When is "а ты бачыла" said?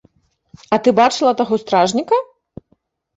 0.77-1.33